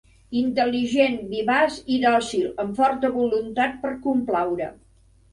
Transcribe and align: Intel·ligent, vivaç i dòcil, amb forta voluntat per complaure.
Intel·ligent, 0.39 1.17
vivaç 1.33 1.75
i 1.95 1.97
dòcil, 2.05 2.47
amb 2.63 2.73
forta 2.79 3.11
voluntat 3.17 3.77
per 3.83 3.93
complaure. 4.07 4.71